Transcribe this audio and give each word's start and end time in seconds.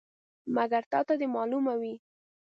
مګر 0.55 0.83
تا 0.91 0.99
ته 1.07 1.13
دې 1.19 1.27
معلومه 1.35 1.73
وي. 1.81 1.95